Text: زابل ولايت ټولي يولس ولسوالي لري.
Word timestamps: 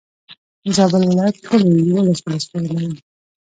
زابل 0.75 1.01
ولايت 1.07 1.37
ټولي 1.45 1.69
يولس 1.91 2.19
ولسوالي 2.21 2.69
لري. 2.77 2.97